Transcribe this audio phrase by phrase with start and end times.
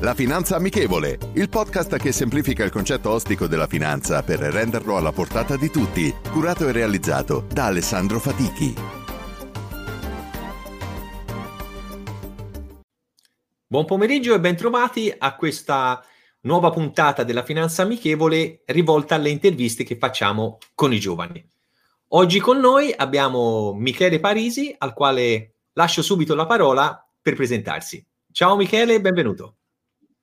[0.00, 5.10] La Finanza Amichevole, il podcast che semplifica il concetto ostico della finanza per renderlo alla
[5.10, 8.74] portata di tutti, curato e realizzato da Alessandro Fatichi.
[13.66, 16.00] Buon pomeriggio e bentrovati a questa
[16.42, 21.44] nuova puntata della Finanza Amichevole rivolta alle interviste che facciamo con i giovani.
[22.10, 28.06] Oggi con noi abbiamo Michele Parisi, al quale lascio subito la parola per presentarsi.
[28.30, 29.57] Ciao Michele benvenuto.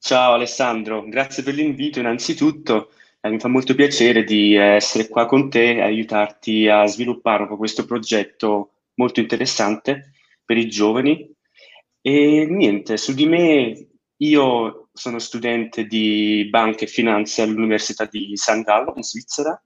[0.08, 2.92] Ciao Alessandro, grazie per l'invito innanzitutto.
[3.20, 7.86] Eh, mi fa molto piacere di essere qua con te e aiutarti a sviluppare questo
[7.86, 10.12] progetto molto interessante
[10.46, 11.28] per i giovani.
[12.02, 13.88] E niente, su di me
[14.18, 19.60] io sono studente di banca e finanze all'Università di San Gallo in Svizzera,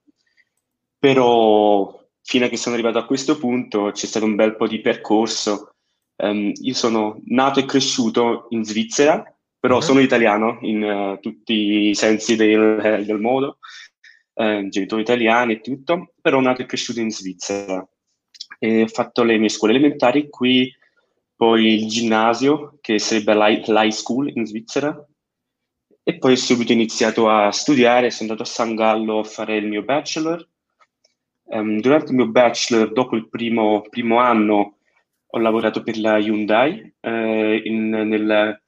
[0.98, 4.80] però fino a che sono arrivato a questo punto c'è stato un bel po' di
[4.80, 5.74] percorso.
[6.16, 9.22] Um, io sono nato e cresciuto in Svizzera,
[9.60, 9.82] però uh-huh.
[9.82, 13.58] sono italiano in uh, tutti i sensi del, eh, del modo,
[14.34, 17.86] uh, genitori italiani e tutto, però nato e cresciuto in Svizzera.
[18.58, 20.74] E ho fatto le mie scuole elementari qui,
[21.36, 25.06] poi il ginnasio, che sarebbe l'high school in Svizzera,
[26.02, 29.66] e poi ho subito iniziato a studiare, sono andato a San Gallo a fare il
[29.66, 30.46] mio bachelor.
[31.52, 34.78] Um, durante il mio bachelor, dopo il primo, primo anno,
[35.26, 38.60] ho lavorato per la Hyundai eh, in, nel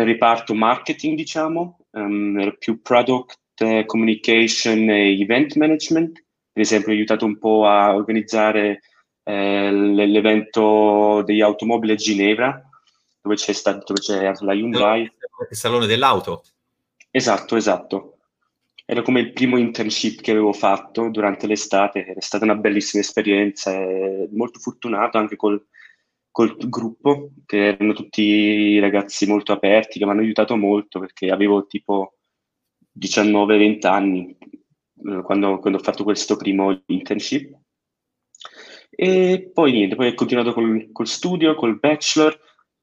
[0.00, 6.24] nel reparto marketing, diciamo, um, più product uh, communication e event management.
[6.52, 8.80] Per esempio, ho aiutato un po' a organizzare
[9.22, 12.60] eh, l'evento degli automobili a Ginevra,
[13.20, 15.02] dove c'è, stato, dove c'è la Hyundai.
[15.02, 16.42] Il salone dell'auto.
[17.10, 18.16] Esatto, esatto.
[18.84, 23.72] Era come il primo internship che avevo fatto durante l'estate, è stata una bellissima esperienza,
[24.32, 25.64] molto fortunato anche col,
[26.30, 31.66] col gruppo, che erano tutti ragazzi molto aperti, che mi hanno aiutato molto perché avevo
[31.66, 32.14] tipo
[32.98, 37.58] 19-20 anni eh, quando, quando, ho fatto questo primo internship.
[38.90, 42.38] E poi niente, poi ho continuato col, col studio, col bachelor.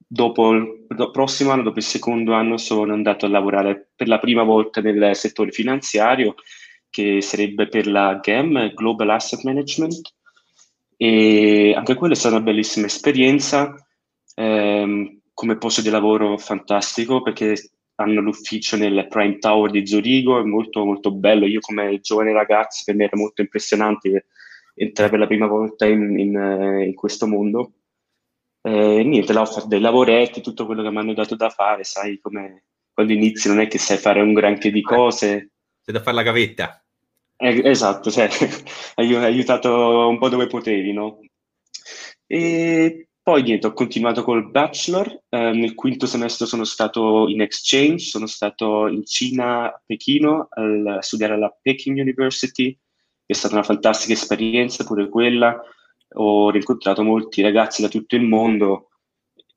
[0.09, 4.19] Dopo il do, prossimo anno, dopo il secondo anno, sono andato a lavorare per la
[4.19, 6.35] prima volta nel settore finanziario,
[6.89, 10.16] che sarebbe per la GAM, Global Asset Management,
[10.97, 13.73] e anche quella è stata una bellissima esperienza,
[14.35, 17.55] ehm, come posto di lavoro fantastico perché
[17.95, 21.45] hanno l'ufficio nel Prime Tower di Zurigo, è molto molto bello.
[21.45, 24.25] Io come giovane ragazzo per me era molto impressionante
[24.73, 27.73] entrare per la prima volta in, in, in questo mondo.
[28.61, 31.83] E niente, là ho fatto dei lavoretti, tutto quello che mi hanno dato da fare,
[31.83, 35.51] sai come quando inizi non è che sai fare un granché di cose.
[35.83, 36.86] C'è da fare la gavetta.
[37.39, 38.27] Eh, esatto, cioè,
[38.95, 41.19] hai aiutato un po' dove potevi, no?
[42.25, 48.05] E poi niente, ho continuato col bachelor, eh, nel quinto semestre sono stato in exchange,
[48.05, 52.77] sono stato in Cina, a Pechino, al, a studiare alla Peking University,
[53.25, 55.61] è stata una fantastica esperienza pure quella,
[56.15, 58.89] ho rincontrato molti ragazzi da tutto il mondo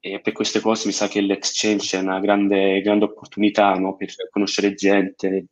[0.00, 3.96] e per queste cose mi sa che l'exchange è una grande, grande opportunità no?
[3.96, 5.46] per conoscere gente,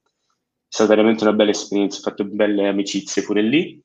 [0.69, 3.83] stata veramente una bella esperienza, ho fatto belle amicizie pure lì.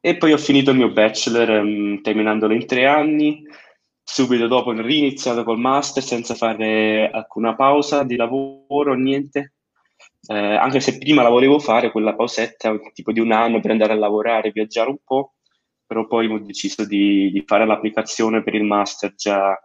[0.00, 3.42] E poi ho finito il mio bachelor, um, terminandolo in tre anni.
[4.02, 9.54] Subito dopo ho riniziato col master senza fare alcuna pausa di lavoro, niente.
[10.28, 13.92] Eh, anche se prima la volevo fare, quella pausetta tipo di un anno per andare
[13.92, 15.34] a lavorare, viaggiare un po',
[15.86, 19.58] però poi ho deciso di, di fare l'applicazione per il master già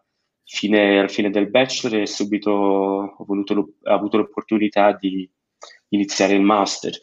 [0.43, 5.29] fine, al fine del bachelor e subito ho, voluto, ho avuto l'opportunità di,
[5.93, 6.93] iniziare il master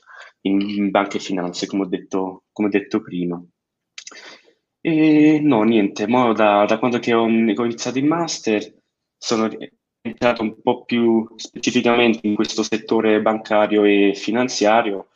[0.43, 3.43] in, banca e finanze, come ho detto, come ho detto prima.
[4.81, 8.75] E no, niente, da, da, quando ho, ho, iniziato il master
[9.17, 9.49] sono
[10.03, 15.09] entrato un po' più specificamente in questo settore bancario e finanziario.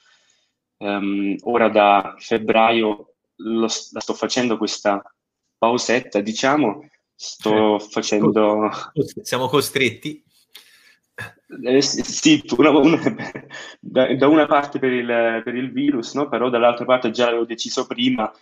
[0.76, 5.02] Um, ora da febbraio lo, la sto facendo questa
[5.56, 8.68] pausetta, diciamo, sto facendo...
[9.22, 10.22] Siamo costretti.
[11.62, 12.98] Eh, sì, una, una,
[13.80, 16.28] da, da, una parte per il, per il virus, no?
[16.28, 18.32] però dall'altra parte già l'avevo deciso prima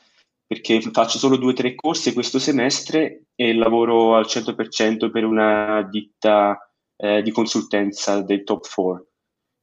[0.47, 5.83] perché faccio solo due o tre corsi questo semestre e lavoro al 100% per una
[5.91, 6.59] ditta
[6.97, 9.07] eh, di consulenza del top 4.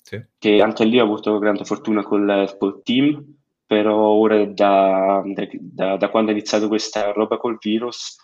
[0.01, 0.25] Sì.
[0.39, 3.23] Che anche lì ho avuto grande fortuna col, col team,
[3.67, 5.21] però ora da,
[5.59, 8.17] da, da, quando ho iniziato questa roba col virus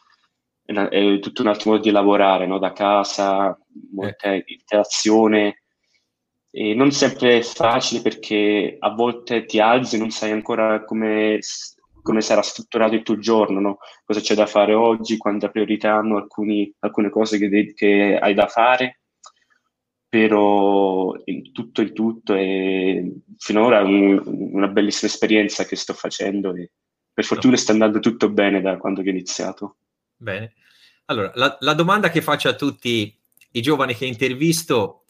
[0.65, 2.57] è tutto un altro modo di lavorare, no?
[2.57, 3.57] da casa,
[3.91, 4.43] molta eh.
[4.47, 5.61] interazione.
[6.49, 11.39] E non sempre è facile perché a volte ti alzi e non sai ancora come,
[12.01, 13.77] come sarà strutturato il tuo giorno, no?
[14.05, 18.47] cosa c'è da fare oggi, quanta priorità hanno alcuni, alcune cose che, che, hai da
[18.47, 19.01] fare.
[20.07, 23.03] però in tutto in tutto è
[23.37, 26.71] finora un, una bellissima esperienza che sto facendo e
[27.13, 29.77] per fortuna sta andando tutto bene da quando ho iniziato.
[30.17, 30.53] Bene.
[31.05, 33.15] Allora, la, la domanda che faccio a tutti
[33.51, 35.03] i giovani che intervisto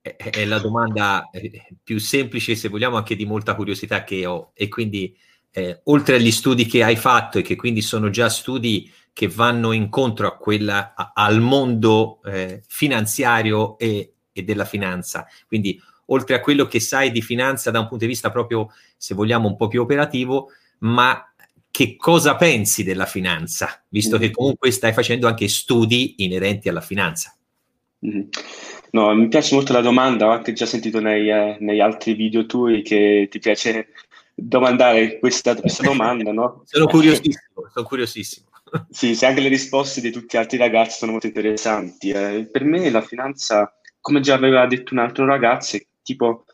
[0.00, 4.52] è, è la domanda eh, più semplice, se vogliamo, anche di molta curiosità che ho
[4.54, 5.16] e quindi
[5.50, 9.72] eh, oltre agli studi che hai fatto e che quindi sono già studi che vanno
[9.72, 15.26] incontro a quella, a, al mondo eh, finanziario e, e, della finanza.
[15.46, 19.14] Quindi, oltre a quello che sai di finanza da un punto di vista proprio, se
[19.14, 20.48] vogliamo, un po' più operativo,
[20.78, 21.31] ma
[21.72, 24.26] che cosa pensi della finanza, visto mm-hmm.
[24.26, 27.34] che comunque stai facendo anche studi inerenti alla finanza?
[28.06, 28.28] Mm-hmm.
[28.90, 32.44] No, mi piace molto la domanda, ho anche già sentito nei, eh, negli altri video
[32.44, 33.88] tuoi che ti piace
[34.34, 36.62] domandare questa, questa domanda, no?
[36.68, 38.46] sono curiosissimo, sono curiosissimo.
[38.88, 42.08] Sì, sì, anche le risposte di tutti gli altri ragazzi sono molto interessanti.
[42.08, 43.70] Eh, per me la finanza,
[44.00, 46.46] come già aveva detto un altro ragazzo, è tipo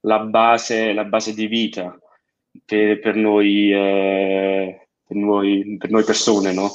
[0.00, 1.94] la base, la base di vita
[2.64, 6.72] per, per, noi, eh, per, noi, per noi persone, no?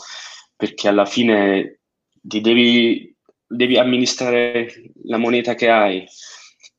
[0.55, 1.79] Perché alla fine
[2.21, 3.15] ti devi,
[3.47, 6.05] devi amministrare la moneta che hai,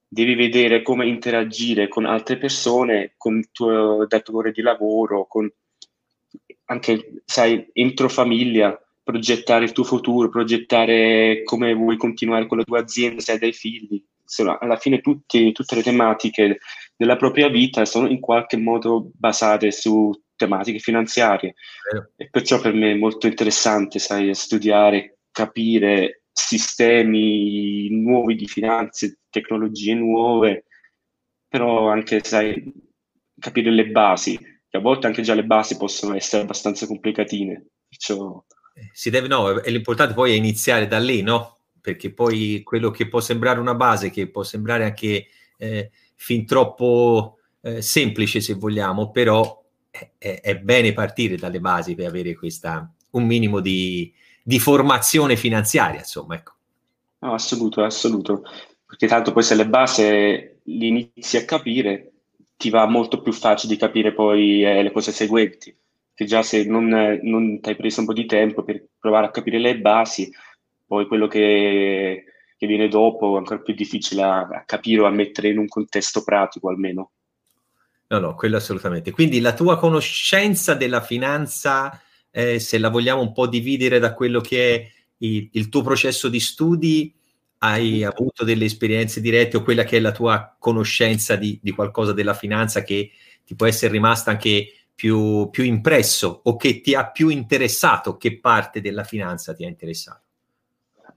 [0.07, 5.51] devi vedere come interagire con altre persone, con il tuo datore di lavoro, con
[6.67, 12.81] anche, sai, entro famiglia, progettare il tuo futuro, progettare come vuoi continuare con la tua
[12.81, 14.03] azienda se hai dei figli.
[14.33, 16.59] Insomma, alla fine tutti, tutte le tematiche
[16.97, 21.55] della propria vita sono in qualche modo basate su tematiche finanziarie.
[21.95, 22.25] Eh.
[22.25, 29.95] E perciò per me è molto interessante, sai, studiare, capire sistemi nuovi di finanze, tecnologie
[29.95, 30.65] nuove,
[31.47, 32.73] però anche, sai,
[33.39, 37.67] capire le basi, che a volte anche già le basi possono essere abbastanza complicatine.
[37.87, 38.43] Perciò...
[38.75, 41.59] Eh, si deve, no, l'importante poi è iniziare da lì, no?
[41.83, 45.27] Perché poi quello che può sembrare una base, che può sembrare anche
[45.59, 52.07] eh, fin troppo eh, semplice, se vogliamo, però è, è, bene partire dalle basi per
[52.07, 54.13] avere questa, un minimo di,
[54.43, 56.53] di formazione finanziaria, insomma, ecco.
[57.19, 58.43] No, assoluto, assoluto.
[58.87, 62.13] Perché tanto poi se le basi li inizi a capire,
[62.57, 65.77] ti va molto più facile di capire poi eh, le cose seguenti.
[66.15, 66.89] Che già se non,
[67.23, 70.31] non ti hai preso un po' di tempo per provare a capire le basi,
[70.93, 72.25] poi quello che,
[72.55, 75.67] che viene dopo è ancora più difficile a, a capire o a mettere in un
[75.67, 77.13] contesto pratico almeno.
[78.09, 79.11] No, no, quello assolutamente.
[79.11, 81.99] Quindi la tua conoscenza della finanza
[82.31, 86.29] eh, se la vogliamo un po' dividere da quello che è il, il tuo processo
[86.29, 87.15] di studi,
[87.61, 92.13] hai avuto delle esperienze dirette o quella che è la tua conoscenza di, di qualcosa
[92.13, 93.13] della finanza che
[93.47, 98.19] ti può essere rimasta anche più, più, impresso o che ti ha più interessato?
[98.19, 100.22] Che parte della finanza ti ha interessato?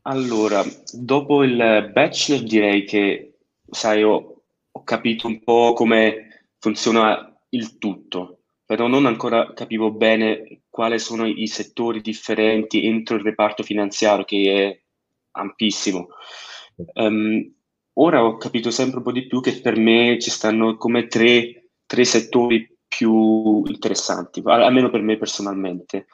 [0.07, 0.63] Allora,
[0.94, 8.40] dopo il bachelor direi che, sai, ho, ho capito un po' come funziona il tutto
[8.66, 14.54] però non ancora capivo bene quali sono i settori differenti entro il reparto finanziario che
[14.54, 14.81] è
[15.38, 16.08] ampissimo.
[16.94, 17.54] Um,
[17.94, 21.69] ora ho capito sempre un po' di più che per me ci stanno come tre,
[21.86, 26.08] tre settori più interessanti, almeno per me personalmente,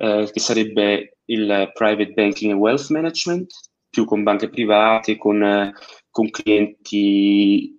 [0.00, 3.52] uh, che sarebbe il private banking e wealth management,
[3.88, 5.72] più con banche private, con, uh,
[6.10, 7.78] con clienti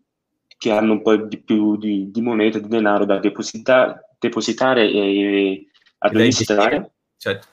[0.57, 5.65] che hanno un po' di più di, di moneta, di denaro da depositare, depositare e
[5.99, 6.91] amministrare.
[7.17, 7.47] Certo.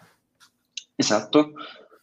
[0.94, 1.52] Esatto.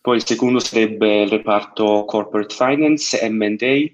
[0.01, 3.91] Poi il secondo sarebbe il reparto corporate finance, M&A,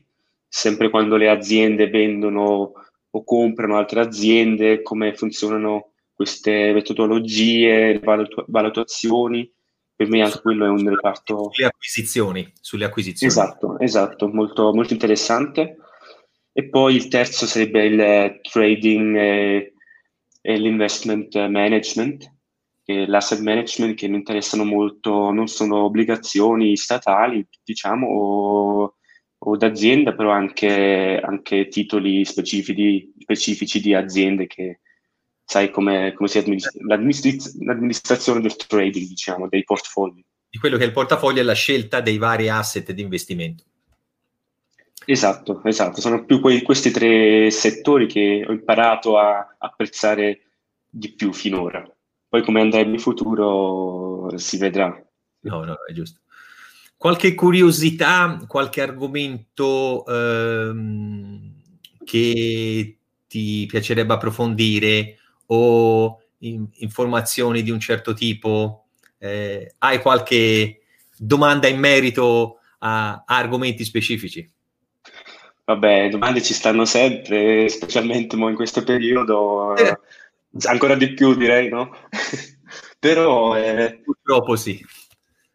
[0.48, 2.72] sempre quando le aziende vendono
[3.10, 5.91] o comprano altre aziende, come funzionano
[6.22, 9.52] queste metodologie, valutu- valutazioni.
[9.96, 11.50] Per me anche quello è un reparto...
[11.52, 12.52] Sulle acquisizioni.
[12.60, 13.32] Sulle acquisizioni.
[13.32, 15.78] Esatto, esatto, molto, molto interessante.
[16.52, 19.74] E poi il terzo sarebbe il trading e,
[20.42, 22.32] e l'investment management,
[22.86, 28.96] l'asset management che mi interessano molto, non sono obbligazioni statali, diciamo, o,
[29.38, 34.81] o d'azienda, però anche, anche titoli specifici, specifici, di aziende che
[35.52, 40.24] sai come, come si amministra, l'amministrazione del trading, diciamo, dei portfolio.
[40.50, 43.66] Di quello che è il portafoglio e la scelta dei vari asset di investimento.
[45.06, 50.40] Esatto, esatto, sono più quei, questi tre settori che ho imparato a apprezzare
[50.90, 51.86] di più finora.
[52.30, 55.06] Poi come andrà in futuro si vedrà.
[55.42, 56.22] No, no, è giusto.
[56.96, 61.56] Qualche curiosità, qualche argomento ehm,
[62.06, 65.18] che ti piacerebbe approfondire
[65.54, 68.86] o in, informazioni di un certo tipo?
[69.18, 70.82] Eh, hai qualche
[71.18, 74.50] domanda in merito a, a argomenti specifici?
[75.64, 79.98] Vabbè, domande ci stanno sempre, specialmente in questo periodo, eh.
[80.64, 81.96] ancora di più direi, no?
[83.00, 83.56] Però...
[83.56, 84.84] Eh, purtroppo sì.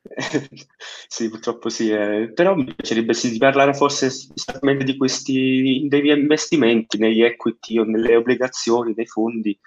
[1.08, 1.90] sì, purtroppo sì.
[1.90, 2.32] Eh.
[2.34, 8.16] Però mi piacerebbe sì, parlare forse esattamente di questi degli investimenti negli equity o nelle
[8.16, 9.58] obbligazioni, nei fondi.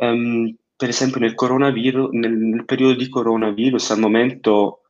[0.00, 4.82] Um, per esempio nel coronavirus, nel, nel, periodo di coronavirus, al momento,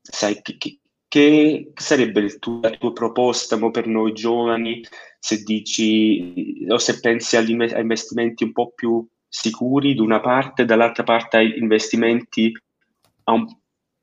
[0.00, 4.82] sai, che, che sarebbe tuo, la tua proposta per noi giovani
[5.20, 10.64] se dici o se pensi agli a investimenti un po' più sicuri da una parte,
[10.64, 12.52] dall'altra parte a investimenti
[13.24, 13.46] a un,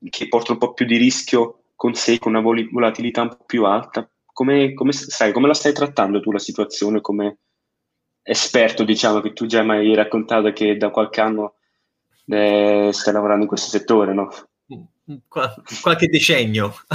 [0.08, 3.44] che portano un po' più di rischio con sé, con una vol- volatilità un po'
[3.44, 4.08] più alta.
[4.24, 7.38] Come, come, sai, come la stai trattando tu la situazione come
[8.28, 11.54] esperto, diciamo, che tu già mi hai raccontato che da qualche anno
[12.26, 14.28] eh, stai lavorando in questo settore, no?
[15.28, 16.74] qualche decennio.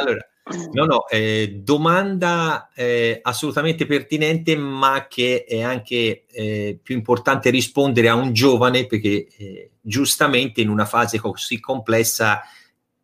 [0.00, 0.28] allora,
[0.72, 8.08] no, no, eh, domanda eh, assolutamente pertinente, ma che è anche eh, più importante rispondere
[8.08, 12.42] a un giovane perché eh, giustamente in una fase così complessa,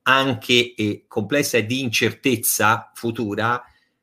[0.03, 0.75] anche
[1.07, 3.63] complessa e di incertezza futura,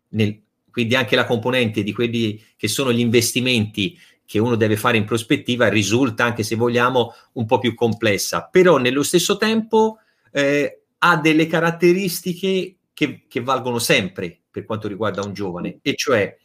[0.10, 0.42] nel,
[0.78, 5.06] quindi anche la componente di quelli che sono gli investimenti che uno deve fare in
[5.06, 9.98] prospettiva risulta, anche se vogliamo, un po' più complessa, però nello stesso tempo
[10.32, 16.38] eh, ha delle caratteristiche che, che valgono sempre per quanto riguarda un giovane, e cioè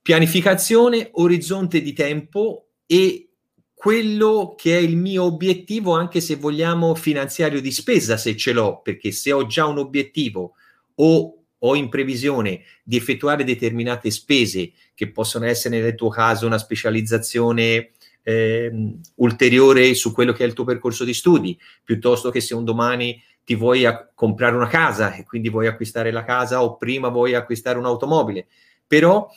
[0.00, 3.30] pianificazione, orizzonte di tempo e
[3.74, 8.80] quello che è il mio obiettivo, anche se vogliamo finanziario di spesa, se ce l'ho,
[8.80, 10.52] perché se ho già un obiettivo
[10.94, 16.58] o ho in previsione di effettuare determinate spese che possono essere nel tuo caso una
[16.58, 17.90] specializzazione
[18.22, 22.64] eh, ulteriore su quello che è il tuo percorso di studi, piuttosto che se un
[22.64, 27.34] domani ti vuoi comprare una casa e quindi vuoi acquistare la casa o prima vuoi
[27.34, 28.46] acquistare un'automobile.
[28.86, 29.28] Però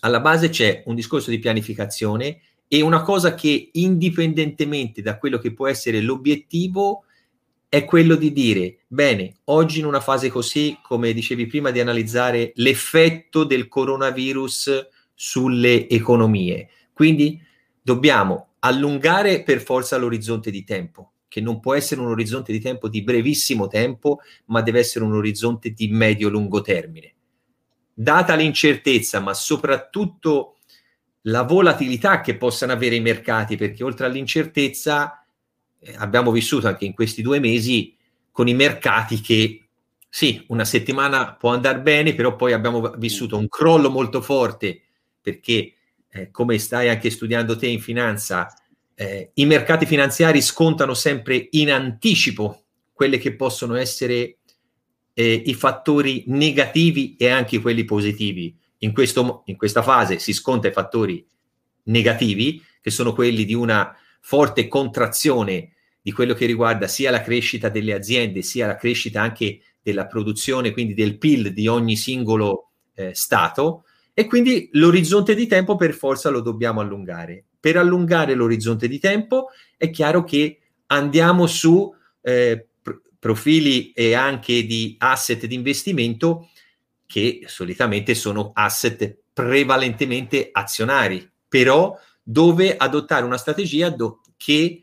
[0.00, 5.52] alla base c'è un discorso di pianificazione e una cosa che indipendentemente da quello che
[5.52, 7.04] può essere l'obiettivo,
[7.68, 12.52] è quello di dire, bene, oggi in una fase così, come dicevi prima, di analizzare
[12.54, 16.68] l'effetto del coronavirus sulle economie.
[16.92, 17.40] Quindi
[17.82, 22.88] dobbiamo allungare per forza l'orizzonte di tempo, che non può essere un orizzonte di tempo
[22.88, 27.12] di brevissimo tempo, ma deve essere un orizzonte di medio-lungo termine.
[27.92, 30.56] Data l'incertezza, ma soprattutto
[31.22, 35.22] la volatilità che possano avere i mercati, perché oltre all'incertezza
[35.96, 37.96] abbiamo vissuto anche in questi due mesi
[38.30, 39.62] con i mercati che
[40.08, 44.82] sì, una settimana può andare bene, però poi abbiamo vissuto un crollo molto forte
[45.20, 45.74] perché,
[46.08, 48.48] eh, come stai anche studiando te in finanza,
[48.94, 54.38] eh, i mercati finanziari scontano sempre in anticipo quelli che possono essere
[55.12, 58.56] eh, i fattori negativi e anche quelli positivi.
[58.78, 61.24] In, questo, in questa fase si sconta i fattori
[61.84, 67.68] negativi, che sono quelli di una forte contrazione di quello che riguarda sia la crescita
[67.68, 73.14] delle aziende, sia la crescita anche della produzione, quindi del PIL di ogni singolo eh,
[73.14, 73.84] Stato,
[74.14, 77.44] e quindi l'orizzonte di tempo per forza lo dobbiamo allungare.
[77.60, 84.64] Per allungare l'orizzonte di tempo è chiaro che andiamo su eh, pr- profili e anche
[84.64, 86.50] di asset di investimento
[87.06, 91.96] che solitamente sono asset prevalentemente azionari, però
[92.30, 94.82] dove adottare una strategia do- che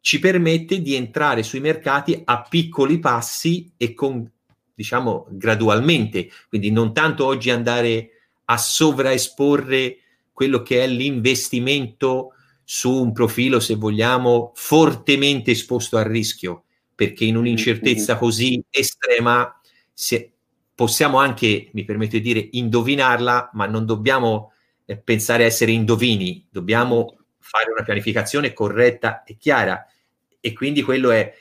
[0.00, 4.30] ci permette di entrare sui mercati a piccoli passi e con,
[4.74, 6.28] diciamo, gradualmente.
[6.46, 8.10] Quindi non tanto oggi andare
[8.44, 9.96] a sovraesporre
[10.30, 16.64] quello che è l'investimento su un profilo, se vogliamo, fortemente esposto al rischio,
[16.94, 19.58] perché in un'incertezza così estrema
[19.90, 20.32] se,
[20.74, 24.52] possiamo anche, mi permetto di dire, indovinarla, ma non dobbiamo
[25.02, 29.86] pensare a essere indovini, dobbiamo fare una pianificazione corretta e chiara.
[30.40, 31.32] E quindi quello è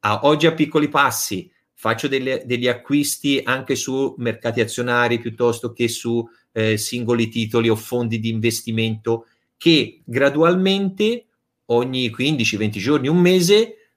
[0.00, 5.88] a, oggi a piccoli passi, faccio delle, degli acquisti anche su mercati azionari piuttosto che
[5.88, 9.26] su eh, singoli titoli o fondi di investimento
[9.56, 11.26] che gradualmente
[11.66, 13.90] ogni 15-20 giorni, un mese,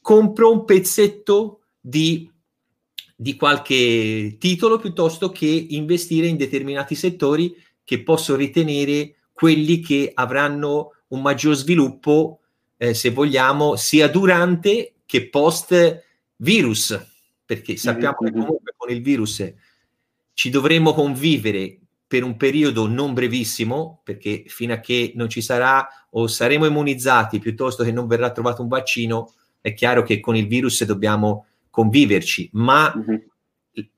[0.00, 2.30] compro un pezzetto di,
[3.16, 10.92] di qualche titolo piuttosto che investire in determinati settori che posso ritenere quelli che avranno
[11.08, 12.40] un maggior sviluppo,
[12.76, 16.02] eh, se vogliamo, sia durante che post
[16.36, 16.98] virus,
[17.44, 18.32] perché sappiamo mm-hmm.
[18.32, 19.52] che comunque con il virus
[20.32, 25.86] ci dovremo convivere per un periodo non brevissimo, perché fino a che non ci sarà
[26.10, 30.46] o saremo immunizzati piuttosto che non verrà trovato un vaccino, è chiaro che con il
[30.46, 33.16] virus dobbiamo conviverci, ma mm-hmm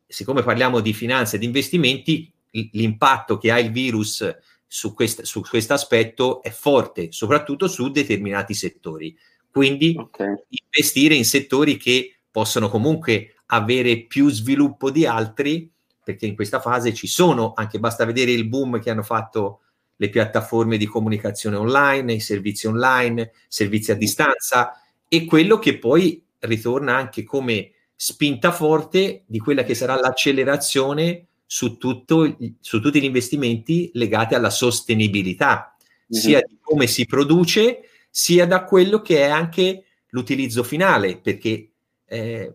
[0.07, 2.31] siccome parliamo di finanza e di investimenti,
[2.73, 4.37] l'impatto che ha il virus
[4.67, 9.17] su questo su aspetto è forte, soprattutto su determinati settori.
[9.51, 10.35] Quindi okay.
[10.49, 15.71] investire in settori che possono comunque avere più sviluppo di altri,
[16.05, 19.61] perché in questa fase ci sono, anche basta vedere il boom che hanno fatto
[19.97, 26.23] le piattaforme di comunicazione online, i servizi online, servizi a distanza e quello che poi
[26.41, 33.05] ritorna anche come spinta forte di quella che sarà l'accelerazione su, tutto, su tutti gli
[33.05, 36.23] investimenti legati alla sostenibilità, mm-hmm.
[36.23, 41.71] sia di come si produce, sia da quello che è anche l'utilizzo finale, perché
[42.07, 42.55] eh,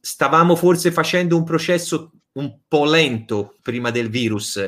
[0.00, 4.60] stavamo forse facendo un processo un po' lento prima del virus,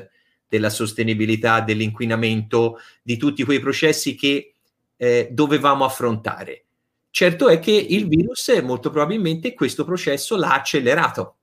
[0.49, 4.55] della sostenibilità, dell'inquinamento, di tutti quei processi che
[4.97, 6.65] eh, dovevamo affrontare.
[7.11, 11.38] Certo è che il virus molto probabilmente questo processo l'ha accelerato,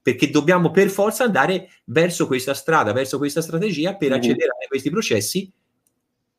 [0.00, 4.18] perché dobbiamo per forza andare verso questa strada, verso questa strategia per mm-hmm.
[4.18, 5.52] accelerare questi processi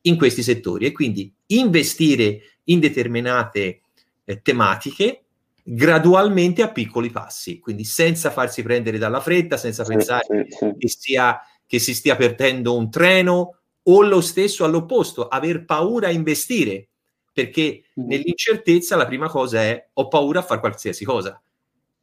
[0.02, 3.82] in questi settori e quindi investire in determinate
[4.24, 5.24] eh, tematiche
[5.62, 10.74] gradualmente a piccoli passi, quindi senza farsi prendere dalla fretta, senza sì, pensare sì, sì.
[10.78, 16.12] Che, sia, che si stia perdendo un treno o lo stesso all'opposto, aver paura a
[16.12, 16.88] investire
[17.32, 18.06] perché mm.
[18.06, 21.40] nell'incertezza la prima cosa è ho paura a fare qualsiasi cosa.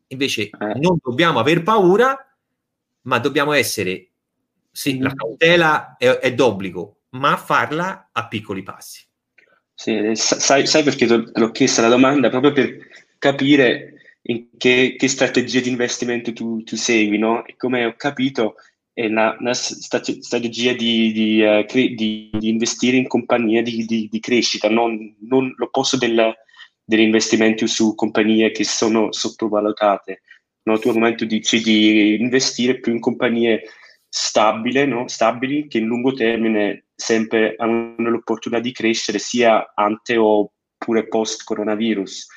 [0.08, 0.80] Invece eh.
[0.80, 2.16] non dobbiamo aver paura,
[3.02, 4.10] ma dobbiamo essere,
[4.72, 5.02] sì, mm.
[5.02, 9.06] la cautela è, è d'obbligo, ma farla a piccoli passi.
[9.74, 12.30] Sì, sai, sai perché l'ho chiesta la domanda?
[12.30, 12.78] Proprio per
[13.20, 17.46] capire in che, che strategia di investimento tu, tu segui, no?
[17.46, 18.56] E come ho capito,
[18.92, 25.16] è una, una strategia di, di, cre- di, di, investire in compagnie di, crescita, non,
[25.20, 26.36] non l'opposto del,
[26.88, 30.22] degli investimenti su compagnie che sono sottovalutate.
[30.64, 30.80] No?
[30.80, 33.64] Tu al momento dici di investire più in compagnie
[34.08, 35.06] stabili, no?
[35.10, 41.44] stabili che in lungo termine sempre hanno l'opportunità di crescere sia ante o pure post
[41.44, 42.28] coronavirus,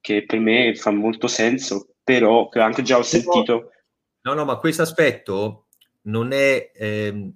[0.00, 3.70] che per me fa molto senso, però anche già ho sentito...
[4.22, 5.66] No, no, ma questo aspetto
[6.02, 7.32] non è, ehm,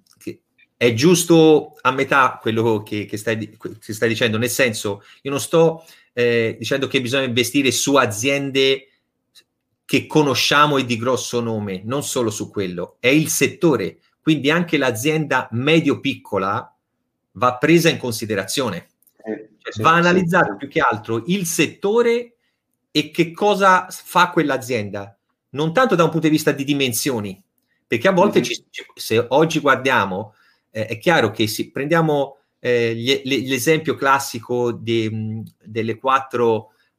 [0.75, 5.39] è giusto a metà quello che, che, stai, che, stai, dicendo, nel senso, io non
[5.39, 5.85] sto
[6.17, 8.87] eh, dicendo che bisogna investire su aziende
[9.83, 14.77] che conosciamo e di grosso nome, non solo su quello, è il settore, quindi anche
[14.77, 16.73] l'azienda medio-piccola
[17.33, 18.87] va presa in considerazione,
[19.25, 22.35] eh, cioè, va analizzato più che altro il settore
[22.91, 25.17] e che cosa fa quell'azienda,
[25.49, 27.43] non tanto da un punto di vista di dimensioni,
[27.85, 28.49] perché a volte, mm-hmm.
[28.69, 30.33] ci, se oggi guardiamo,
[30.71, 36.55] eh, è chiaro che se prendiamo eh, gli, l'esempio classico di, delle quattro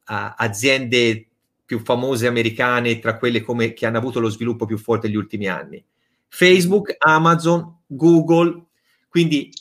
[0.07, 1.27] uh, aziende
[1.65, 5.49] più famose americane, tra quelle come, che hanno avuto lo sviluppo più forte negli ultimi
[5.49, 5.85] anni.
[6.29, 8.67] Facebook, Amazon, Google,
[9.09, 9.53] quindi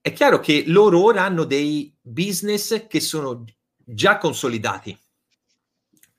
[0.00, 3.44] è chiaro che loro ora hanno dei business che sono
[3.76, 4.98] già consolidati,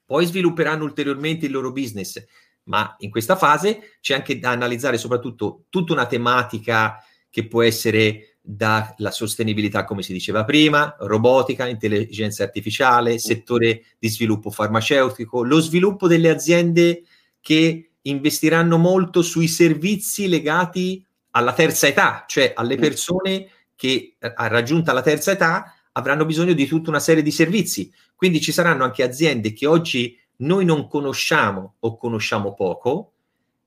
[0.05, 2.23] poi svilupperanno ulteriormente il loro business,
[2.63, 8.34] ma in questa fase c'è anche da analizzare soprattutto tutta una tematica che può essere
[8.47, 16.07] dalla sostenibilità, come si diceva prima, robotica, intelligenza artificiale, settore di sviluppo farmaceutico, lo sviluppo
[16.07, 17.03] delle aziende
[17.41, 24.93] che investiranno molto sui servizi legati alla terza età, cioè alle persone che eh, raggiunta
[24.93, 27.91] la terza età avranno bisogno di tutta una serie di servizi.
[28.15, 33.13] Quindi ci saranno anche aziende che oggi noi non conosciamo o conosciamo poco,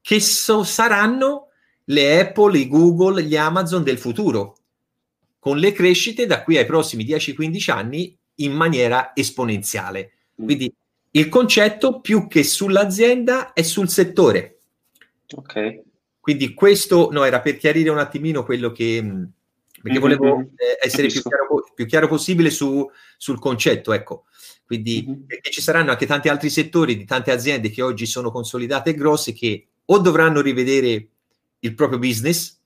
[0.00, 1.48] che so, saranno
[1.84, 4.57] le Apple, i Google, gli Amazon del futuro,
[5.48, 10.12] con le crescite da qui ai prossimi 10-15 anni in maniera esponenziale.
[10.42, 10.44] Mm.
[10.44, 10.74] Quindi
[11.12, 14.58] il concetto più che sull'azienda è sul settore.
[15.34, 15.84] Ok.
[16.20, 19.00] Quindi questo no, era per chiarire un attimino quello che...
[19.02, 19.24] Mm,
[19.80, 20.00] perché mm-hmm.
[20.00, 24.24] volevo eh, essere più chiaro, più chiaro, possibile su, sul concetto, ecco.
[24.66, 25.22] Quindi mm-hmm.
[25.22, 28.94] perché ci saranno anche tanti altri settori di tante aziende che oggi sono consolidate e
[28.94, 31.08] grosse che o dovranno rivedere
[31.60, 32.58] il proprio business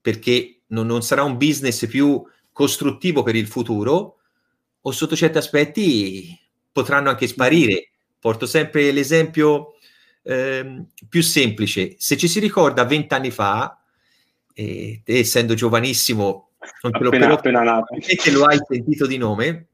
[0.00, 4.18] perché non, non sarà un business più costruttivo per il futuro
[4.80, 6.38] o sotto certi aspetti
[6.70, 7.90] potranno anche sparire.
[8.18, 9.74] Porto sempre l'esempio
[10.22, 11.94] eh, più semplice.
[11.98, 13.80] Se ci si ricorda vent'anni fa,
[14.54, 16.50] e te essendo giovanissimo,
[16.82, 17.84] non te lo, appena, però, appena
[18.32, 19.66] lo hai sentito di nome,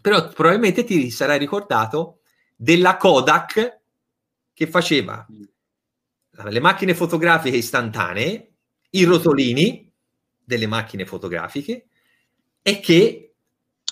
[0.00, 2.20] però probabilmente ti sarai ricordato
[2.54, 3.80] della Kodak
[4.52, 5.26] che faceva
[6.44, 8.52] le macchine fotografiche istantanee,
[8.90, 9.87] i rotolini
[10.48, 11.88] delle macchine fotografiche
[12.62, 13.34] e che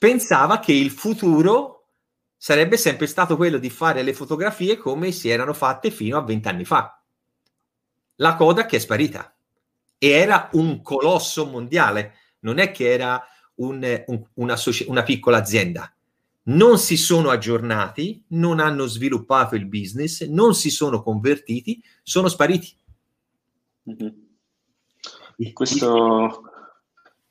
[0.00, 1.88] pensava che il futuro
[2.34, 6.64] sarebbe sempre stato quello di fare le fotografie come si erano fatte fino a vent'anni
[6.64, 6.98] fa.
[8.16, 9.36] La Kodak è sparita
[9.98, 13.22] e era un colosso mondiale, non è che era
[13.56, 15.94] un, un, una, una piccola azienda.
[16.44, 22.74] Non si sono aggiornati, non hanno sviluppato il business, non si sono convertiti, sono spariti.
[23.90, 24.24] Mm-hmm.
[25.52, 26.42] Questo,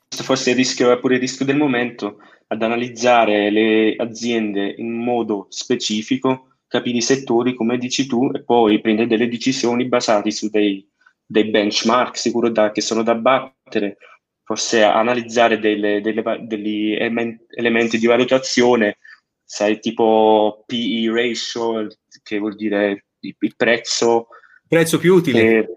[0.08, 4.76] questo forse è il rischio, è pure il rischio del momento, ad analizzare le aziende
[4.78, 10.32] in modo specifico, capire i settori come dici tu e poi prendere delle decisioni basate
[10.32, 10.88] su dei,
[11.26, 13.98] dei benchmark sicuro da, che sono da battere,
[14.44, 18.98] forse analizzare delle, delle, degli elementi di valutazione,
[19.44, 21.88] sai, tipo PE ratio,
[22.24, 24.28] che vuol dire il, prezzo.
[24.68, 25.42] Prezzo più utile.
[25.42, 25.70] Per,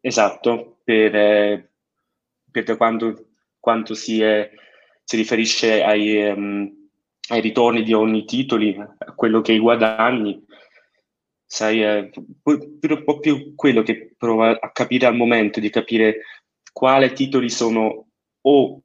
[0.00, 1.67] esatto, per, eh,
[2.62, 3.26] per quanto,
[3.58, 4.50] quanto si, è,
[5.04, 6.70] si riferisce ai, um,
[7.28, 10.44] ai ritorni di ogni titolo, a quello che i guadagni.
[11.44, 12.10] Sai, è
[12.42, 16.20] un po' più quello che prova a capire al momento, di capire
[16.72, 18.08] quali titoli sono
[18.42, 18.82] o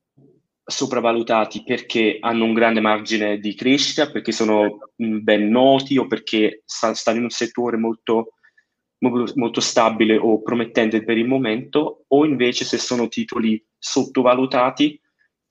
[0.66, 7.18] sopravvalutati perché hanno un grande margine di crescita, perché sono ben noti o perché stanno
[7.18, 8.36] in un settore molto,
[9.10, 15.00] molto stabile o promettente per il momento, o invece se sono titoli sottovalutati,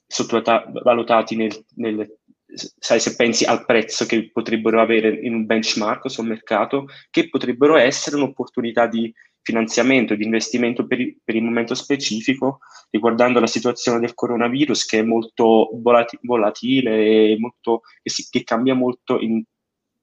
[0.06, 2.18] sottovalutati nel, nel
[2.54, 7.76] sai, se pensi al prezzo che potrebbero avere in un benchmark sul mercato, che potrebbero
[7.76, 9.12] essere un'opportunità di
[9.42, 12.58] finanziamento, di investimento per, per il momento specifico,
[12.90, 18.44] riguardando la situazione del coronavirus che è molto volati, volatile e molto, che, si, che,
[18.44, 19.42] cambia molto in,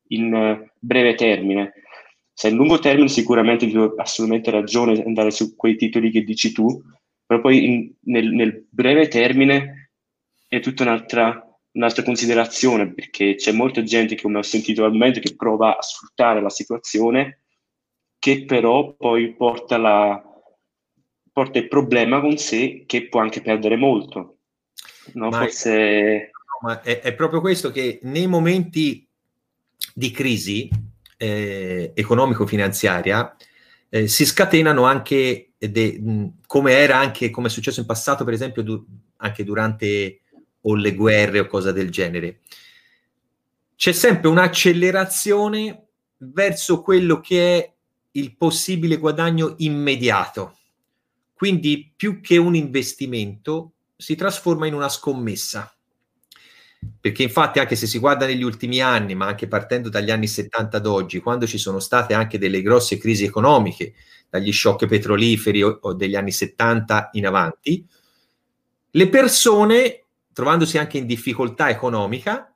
[0.09, 1.73] in breve termine.
[2.39, 6.53] Se in lungo termine sicuramente ti ho assolutamente ragione andare su quei titoli che dici
[6.53, 6.81] tu,
[7.25, 9.89] però poi in, nel, nel breve termine
[10.47, 15.35] è tutta un'altra un'altra considerazione, perché c'è molta gente, come ho sentito al momento, che
[15.35, 17.41] prova a sfruttare la situazione,
[18.17, 20.23] che però poi porta, la,
[21.33, 24.37] porta il problema con sé, che può anche perdere molto.
[25.15, 25.71] No, ma forse...
[25.73, 26.29] È,
[26.61, 29.05] ma è, è, proprio questo che nei momenti
[29.93, 30.69] di crisi
[31.21, 33.35] eh, economico-finanziaria
[33.89, 38.63] eh, si scatenano anche, de, come era anche, come è successo in passato, per esempio,
[38.63, 38.85] du-
[39.17, 40.21] anche durante
[40.61, 42.39] o le guerre o cosa del genere.
[43.75, 47.73] C'è sempre un'accelerazione verso quello che è
[48.11, 50.57] il possibile guadagno immediato.
[51.33, 55.73] Quindi più che un investimento si trasforma in una scommessa.
[57.01, 60.77] Perché infatti anche se si guarda negli ultimi anni, ma anche partendo dagli anni 70
[60.77, 63.93] ad oggi, quando ci sono state anche delle grosse crisi economiche,
[64.29, 67.85] dagli shock petroliferi o, o degli anni 70 in avanti,
[68.91, 72.53] le persone trovandosi anche in difficoltà economica,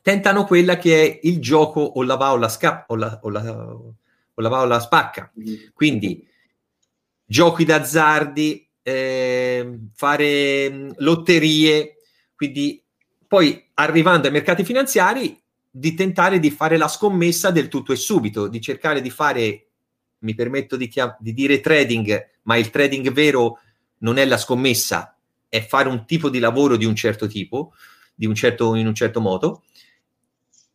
[0.00, 3.28] tentano quella che è il gioco o la va o la scappa o la, o
[3.28, 5.30] la, o la va o la spacca.
[5.38, 5.54] Mm-hmm.
[5.74, 6.26] Quindi
[7.24, 11.96] giochi d'azzardi, eh, fare mm, lotterie,
[12.34, 12.82] quindi
[13.26, 15.38] poi arrivando ai mercati finanziari
[15.70, 19.66] di tentare di fare la scommessa del tutto e subito, di cercare di fare,
[20.20, 23.58] mi permetto di, chiam- di dire trading, ma il trading vero
[23.98, 25.16] non è la scommessa,
[25.48, 27.72] è fare un tipo di lavoro di un certo tipo,
[28.16, 29.62] un certo, in un certo modo,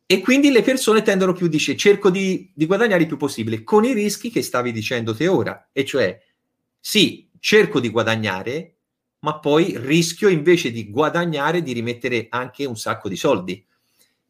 [0.06, 3.84] e quindi le persone tendono più, dice, cerco di, di guadagnare il più possibile, con
[3.84, 6.20] i rischi che stavi dicendo te ora, e cioè,
[6.78, 8.74] sì, cerco di guadagnare,
[9.22, 13.64] ma poi rischio invece di guadagnare di rimettere anche un sacco di soldi.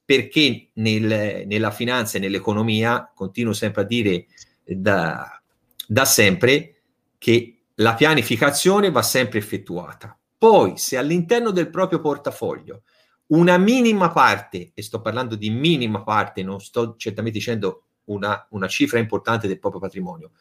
[0.04, 4.26] Perché nel, nella finanza e nell'economia, continuo sempre a dire
[4.64, 5.40] da,
[5.86, 6.82] da sempre,
[7.16, 10.16] che la pianificazione va sempre effettuata.
[10.36, 12.82] Poi, se all'interno del proprio portafoglio
[13.28, 18.68] una minima parte, e sto parlando di minima parte, non sto certamente dicendo una, una
[18.68, 20.32] cifra importante del proprio patrimonio,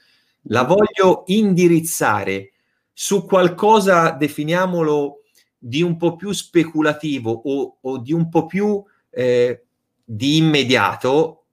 [0.46, 2.52] la voglio indirizzare
[2.94, 5.22] su qualcosa, definiamolo,
[5.58, 9.64] di un po' più speculativo o, o di un po' più eh,
[10.04, 11.46] di immediato,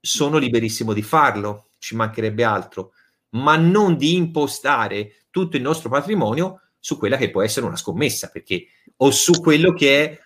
[0.00, 2.92] sono liberissimo di farlo, ci mancherebbe altro,
[3.30, 8.28] ma non di impostare tutto il nostro patrimonio su quella che può essere una scommessa,
[8.28, 10.18] perché o su quello che è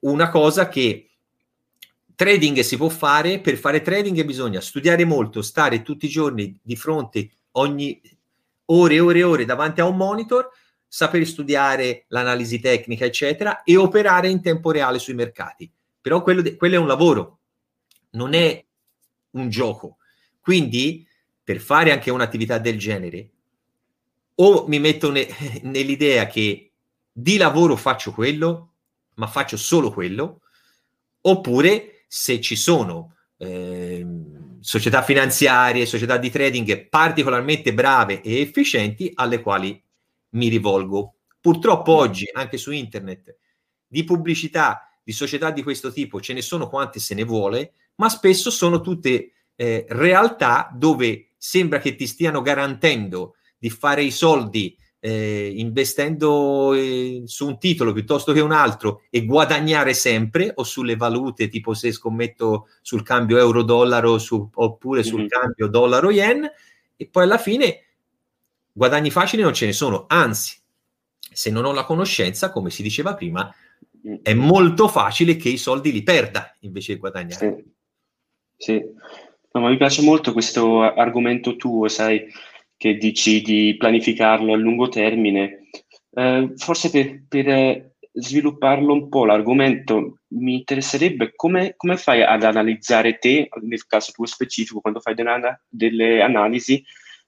[0.00, 1.10] una cosa che
[2.14, 6.76] trading si può fare, per fare trading bisogna studiare molto, stare tutti i giorni di
[6.76, 8.00] fronte ogni
[8.70, 10.50] ore e ore e ore davanti a un monitor,
[10.86, 15.70] saper studiare l'analisi tecnica, eccetera, e operare in tempo reale sui mercati.
[16.00, 17.40] Però quello, de- quello è un lavoro,
[18.10, 18.64] non è
[19.32, 19.98] un gioco.
[20.40, 21.06] Quindi,
[21.42, 23.30] per fare anche un'attività del genere,
[24.36, 25.26] o mi metto ne,
[25.64, 26.72] nell'idea che
[27.12, 28.72] di lavoro faccio quello,
[29.14, 30.40] ma faccio solo quello,
[31.22, 34.06] oppure se ci sono eh,
[34.60, 39.82] società finanziarie, società di trading particolarmente brave e efficienti alle quali
[40.30, 41.14] mi rivolgo.
[41.40, 43.36] Purtroppo oggi anche su internet
[43.86, 48.10] di pubblicità di società di questo tipo ce ne sono quante se ne vuole, ma
[48.10, 54.76] spesso sono tutte eh, realtà dove sembra che ti stiano garantendo di fare i soldi
[55.00, 60.96] eh, investendo eh, su un titolo piuttosto che un altro e guadagnare sempre o sulle
[60.96, 65.28] valute tipo se scommetto sul cambio euro-dollaro su, oppure sul mm-hmm.
[65.28, 66.50] cambio dollaro-yen
[66.96, 67.84] e poi alla fine
[68.72, 70.56] guadagni facili non ce ne sono, anzi
[71.38, 73.52] se non ho la conoscenza, come si diceva prima,
[74.22, 77.64] è molto facile che i soldi li perda invece di guadagnare.
[78.56, 78.84] Sì, sì.
[79.52, 82.26] No, ma mi piace molto questo argomento tuo, sai,
[82.78, 85.68] che dici di pianificarlo a lungo termine.
[86.14, 93.18] Eh, forse per, per, svilupparlo un po' l'argomento, mi interesserebbe come, come, fai ad analizzare
[93.18, 96.82] te, nel caso tuo specifico, quando fai delle, delle analisi,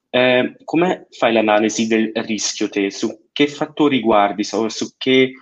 [0.09, 2.91] eh, come fai l'analisi del rischio te?
[2.91, 4.43] Su che fattori guardi?
[4.43, 5.33] Su, su che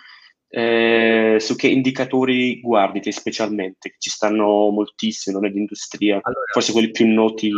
[0.51, 6.91] eh, su che indicatori guardi te specialmente, che ci stanno moltissimo nell'industria, allora, forse quelli
[6.91, 7.51] più noti.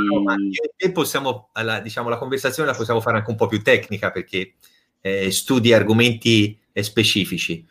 [0.76, 4.54] E possiamo, alla, diciamo, la conversazione la possiamo fare anche un po' più tecnica perché
[5.00, 7.64] eh, studi argomenti eh, specifici.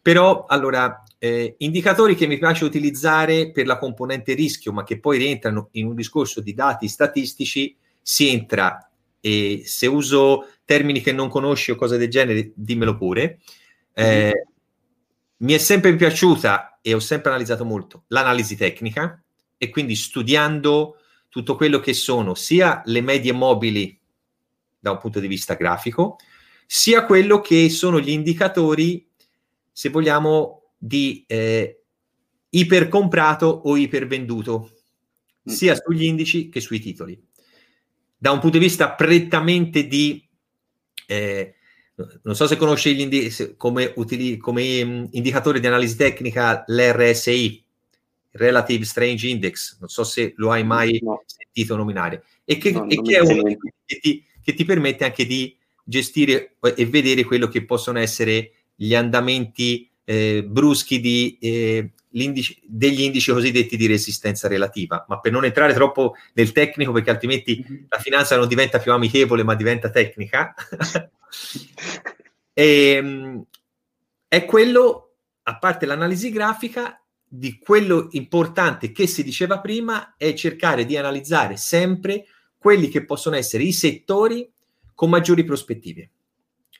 [0.00, 5.18] Però, allora, eh, indicatori che mi piace utilizzare per la componente rischio, ma che poi
[5.18, 8.88] rientrano in un discorso di dati statistici, si entra,
[9.18, 13.38] e se uso termini che non conosci o cose del genere, dimmelo pure,
[13.94, 14.46] eh,
[15.38, 19.22] mi è sempre piaciuta e ho sempre analizzato molto l'analisi tecnica
[19.56, 23.98] e quindi studiando tutto quello che sono sia le medie mobili
[24.78, 26.18] da un punto di vista grafico,
[26.66, 29.08] sia quello che sono gli indicatori,
[29.72, 31.84] se vogliamo, di eh,
[32.50, 34.70] ipercomprato o ipervenduto,
[35.48, 35.52] mm.
[35.52, 37.18] sia sugli indici che sui titoli.
[38.16, 40.22] Da un punto di vista prettamente di
[41.06, 41.54] eh,
[42.22, 47.62] non so se conosci indi- come, utili- come um, indicatore di analisi tecnica l'RSI,
[48.32, 51.22] Relative Strange Index, non so se lo hai mai no.
[51.24, 53.42] sentito nominare, e che, no, e che è uno
[53.84, 58.94] che ti, che ti permette anche di gestire e vedere quello che possono essere gli
[58.94, 65.04] andamenti eh, bruschi di, eh, degli indici cosiddetti di resistenza relativa.
[65.08, 67.84] Ma per non entrare troppo nel tecnico, perché altrimenti mm-hmm.
[67.88, 70.54] la finanza non diventa più amichevole, ma diventa tecnica,
[72.52, 72.62] e,
[72.94, 73.44] ehm,
[74.28, 80.84] è quello, a parte l'analisi grafica, di quello importante che si diceva prima, è cercare
[80.84, 84.48] di analizzare sempre quelli che possono essere i settori
[84.94, 86.10] con maggiori prospettive.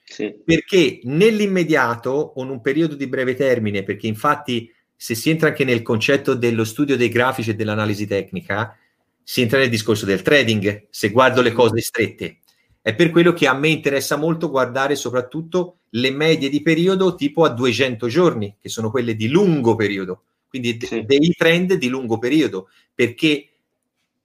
[0.04, 0.32] Sì.
[0.44, 4.72] Perché nell'immediato o in un periodo di breve termine, perché infatti
[5.04, 8.74] se si entra anche nel concetto dello studio dei grafici e dell'analisi tecnica,
[9.22, 12.38] si entra nel discorso del trading, se guardo le cose strette.
[12.80, 17.44] È per quello che a me interessa molto guardare soprattutto le medie di periodo tipo
[17.44, 21.04] a 200 giorni, che sono quelle di lungo periodo, quindi sì.
[21.04, 23.50] dei trend di lungo periodo, perché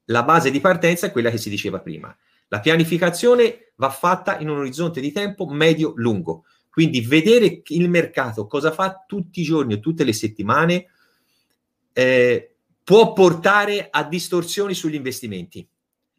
[0.06, 2.15] la base di partenza è quella che si diceva prima.
[2.48, 8.71] La pianificazione va fatta in un orizzonte di tempo medio-lungo, quindi vedere il mercato cosa
[8.71, 10.88] fa tutti i giorni o tutte le settimane
[11.93, 12.53] eh,
[12.84, 15.67] può portare a distorsioni sugli investimenti,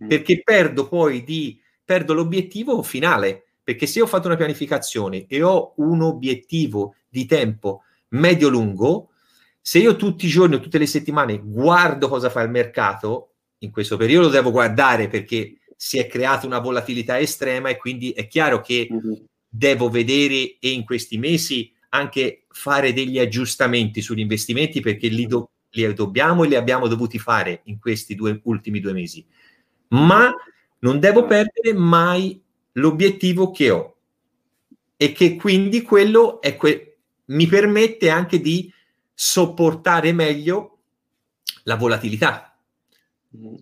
[0.04, 0.08] mm.
[0.08, 5.74] perché perdo poi di perdo l'obiettivo finale, perché se ho fatto una pianificazione e ho
[5.76, 9.10] un obiettivo di tempo medio-lungo,
[9.60, 13.70] se io tutti i giorni o tutte le settimane guardo cosa fa il mercato, in
[13.70, 18.60] questo periodo devo guardare perché si è creata una volatilità estrema e quindi è chiaro
[18.60, 19.12] che mm-hmm.
[19.50, 25.50] Devo vedere e in questi mesi anche fare degli aggiustamenti sugli investimenti perché li, do-
[25.70, 29.26] li dobbiamo e li abbiamo dovuti fare in questi due ultimi due mesi.
[29.88, 30.32] Ma
[30.78, 32.40] non devo perdere mai
[32.74, 33.96] l'obiettivo che ho
[34.96, 36.84] e che quindi quello è que-
[37.26, 38.72] mi permette anche di
[39.12, 40.78] sopportare meglio
[41.64, 42.56] la volatilità.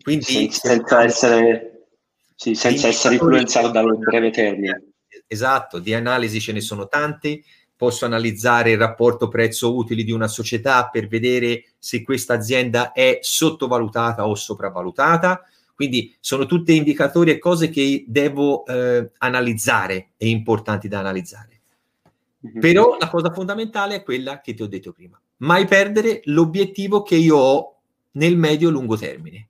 [0.02, 1.86] Quindi, Sen- senza essere,
[2.34, 4.82] sì, senza essere influenzato dal breve termine.
[5.28, 7.44] Esatto, di analisi ce ne sono tante.
[7.76, 14.26] Posso analizzare il rapporto prezzo-utili di una società per vedere se questa azienda è sottovalutata
[14.26, 15.44] o sopravvalutata
[15.78, 21.60] quindi sono tutti indicatori e cose che devo eh, analizzare e importanti da analizzare.
[22.44, 22.58] Mm-hmm.
[22.58, 25.20] Però la cosa fondamentale è quella che ti ho detto prima.
[25.36, 27.76] Mai perdere l'obiettivo che io ho
[28.14, 29.48] nel medio-lungo termine.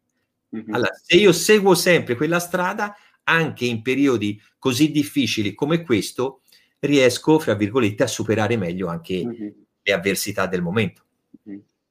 [0.54, 0.74] Mm-hmm.
[0.74, 2.94] Allora, se io seguo sempre quella strada,
[3.28, 6.40] anche in periodi così difficili come questo,
[6.80, 9.48] riesco, fra virgolette, a superare meglio anche mm-hmm.
[9.82, 11.02] le avversità del momento.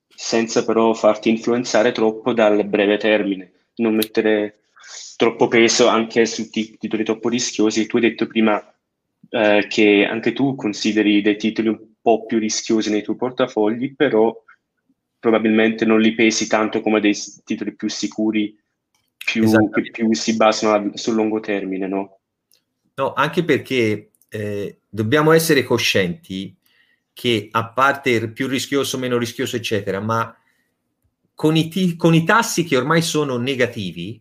[0.07, 4.61] senza però farti influenzare troppo dal breve termine, non mettere
[5.15, 7.85] troppo peso anche su titoli troppo rischiosi.
[7.85, 8.59] Tu hai detto prima
[9.29, 14.35] eh, che anche tu consideri dei titoli un po' più rischiosi nei tuoi portafogli, però
[15.19, 18.57] probabilmente non li pesi tanto come dei titoli più sicuri,
[19.31, 22.19] più, che più si basano sul lungo termine, no?
[22.95, 26.55] No, anche perché eh, dobbiamo essere coscienti
[27.11, 30.33] che a parte più rischioso, meno rischioso, eccetera, ma
[31.33, 34.19] con i, t- con i tassi che ormai sono negativi,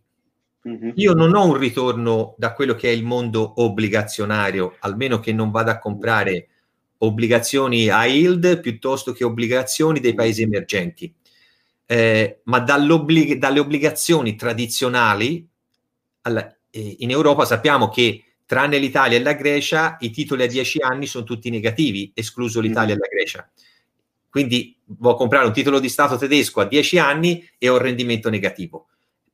[0.69, 0.91] mm-hmm.
[0.95, 5.51] io non ho un ritorno da quello che è il mondo obbligazionario, almeno che non
[5.51, 6.49] vada a comprare
[6.99, 11.15] obbligazioni a yield piuttosto che obbligazioni dei paesi emergenti.
[11.87, 12.93] Eh, ma dalle
[13.61, 15.47] obbligazioni tradizionali,
[16.23, 20.83] alla, eh, in Europa sappiamo che tranne l'Italia e la Grecia, i titoli a 10
[20.83, 22.97] anni sono tutti negativi, escluso l'Italia mm.
[22.97, 23.51] e la Grecia.
[24.29, 28.29] Quindi vuoi comprare un titolo di Stato tedesco a 10 anni e ho un rendimento
[28.29, 28.89] negativo.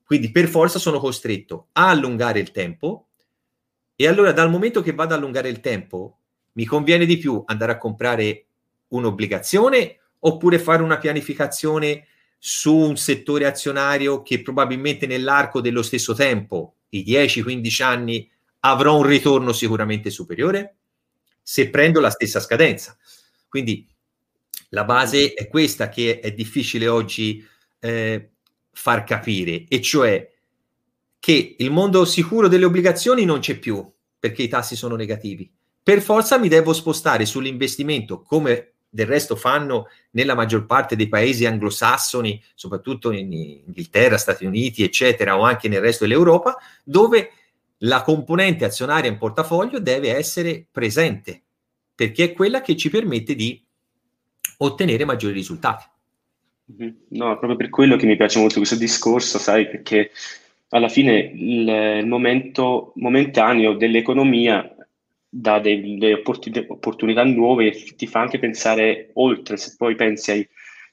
[0.05, 3.09] Quindi per forza sono costretto a allungare il tempo
[3.97, 6.19] e allora dal momento che vado ad allungare il tempo,
[6.53, 8.47] mi conviene di più andare a comprare
[8.89, 12.07] un'obbligazione oppure fare una pianificazione
[12.45, 18.29] su un settore azionario che probabilmente nell'arco dello stesso tempo, i 10-15 anni,
[18.61, 20.75] avrò un ritorno sicuramente superiore
[21.41, 22.99] se prendo la stessa scadenza.
[23.49, 23.87] Quindi
[24.71, 27.47] la base è questa che è difficile oggi
[27.79, 28.31] eh,
[28.73, 30.29] far capire, e cioè
[31.21, 35.49] che il mondo sicuro delle obbligazioni non c'è più perché i tassi sono negativi.
[35.81, 41.47] Per forza mi devo spostare sull'investimento, come del resto fanno nella maggior parte dei paesi
[41.47, 47.31] anglosassoni, soprattutto in Inghilterra, Stati Uniti, eccetera, o anche nel resto dell'Europa, dove
[47.79, 51.43] la componente azionaria in portafoglio deve essere presente
[51.95, 53.61] perché è quella che ci permette di
[54.59, 55.85] ottenere maggiori risultati.
[56.73, 56.91] Mm-hmm.
[57.09, 60.11] No, proprio per quello che mi piace molto questo discorso, sai, perché
[60.71, 64.69] alla fine il, momento momentaneo dell'economia
[65.35, 70.49] dà delle opportunità nuove e ti fa anche pensare oltre, se poi pensi ai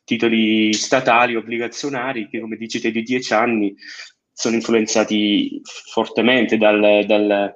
[0.06, 3.75] titoli statali, obbligazionari, che come dici te di dieci anni
[4.32, 7.54] sono influenzati fortemente dal, dal,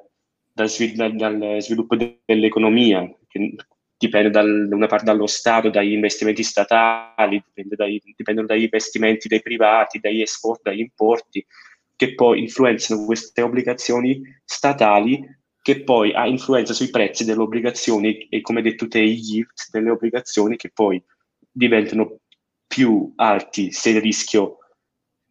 [0.52, 3.56] dal, dal sviluppo de- dell'economia, che
[3.98, 9.42] dipende da una parte dallo Stato, dagli investimenti statali, dipende dai, dipendono dagli investimenti dei
[9.42, 11.46] privati, dagli export, dagli importi,
[11.96, 15.26] che poi influenzano queste obbligazioni statali
[15.64, 19.92] che poi ha influenza sui prezzi delle obbligazioni e come detto te i yield delle
[19.92, 21.02] obbligazioni che poi
[21.50, 22.20] diventano
[22.68, 24.58] più alti se il rischio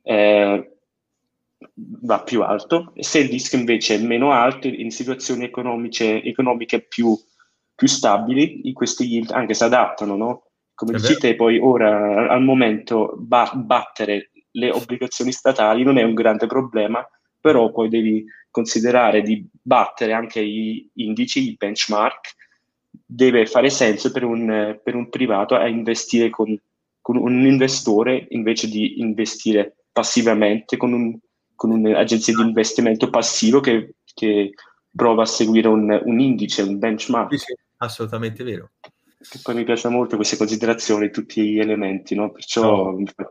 [0.03, 0.77] eh,
[1.77, 7.15] va più alto, se il rischio invece è meno alto, in situazioni economiche, economiche più,
[7.75, 10.45] più stabili, questi yield anche si adattano, no?
[10.75, 16.15] Come dici te, poi ora al momento ba- battere le obbligazioni statali non è un
[16.15, 17.07] grande problema,
[17.43, 22.35] però poi devi considerare di battere anche gli indici, i benchmark,
[23.05, 26.59] deve fare senso per un, per un privato a investire con,
[27.03, 31.19] con un investore invece di investire passivamente con un
[31.63, 34.51] con un'agenzia di investimento passivo che, che
[34.91, 37.31] prova a seguire un, un, indice, un benchmark.
[37.31, 38.71] Sì, sì, assolutamente vero.
[38.81, 42.33] Che poi mi piacciono molto queste considerazioni, tutti gli elementi, no?
[42.33, 42.93] perciò no.
[42.97, 43.29] mi fa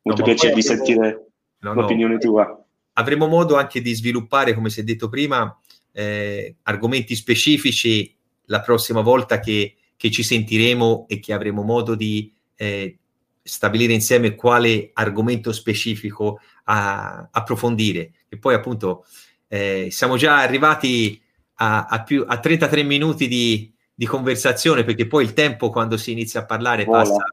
[0.00, 1.26] molto no, piacere di sentire
[1.58, 2.65] no, l'opinione tua.
[2.98, 5.58] Avremo modo anche di sviluppare, come si è detto prima,
[5.92, 8.14] eh, argomenti specifici
[8.46, 12.98] la prossima volta che, che, ci sentiremo e che avremo modo di eh,
[13.42, 18.12] stabilire insieme quale argomento specifico a, approfondire.
[18.28, 19.06] E poi appunto
[19.48, 21.20] eh, siamo già arrivati
[21.54, 26.10] a, a, più, a 33 minuti di, di, conversazione perché poi il tempo quando si
[26.10, 27.24] inizia a parlare passa,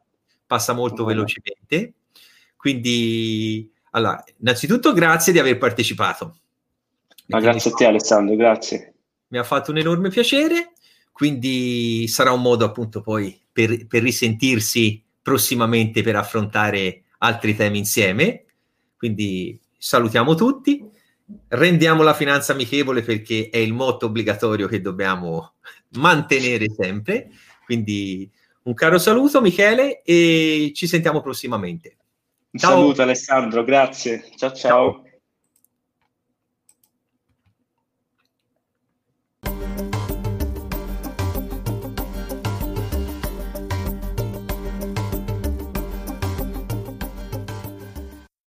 [0.45, 1.93] passa, molto velocemente.
[2.55, 6.37] Quindi, allora, innanzitutto grazie di aver partecipato.
[7.27, 8.93] Ma grazie a te Alessandro, grazie.
[9.27, 10.73] Mi ha fatto un enorme piacere,
[11.11, 18.45] quindi sarà un modo appunto poi per, per risentirsi prossimamente per affrontare altri temi insieme.
[18.97, 20.83] Quindi salutiamo tutti,
[21.49, 25.53] rendiamo la finanza amichevole perché è il motto obbligatorio che dobbiamo
[25.97, 27.29] mantenere sempre.
[27.63, 28.29] Quindi
[28.63, 31.97] un caro saluto Michele e ci sentiamo prossimamente.
[32.53, 32.69] Un ciao.
[32.71, 34.29] saluto Alessandro, grazie.
[34.35, 34.51] ciao.
[34.53, 34.53] ciao.
[34.53, 35.03] ciao.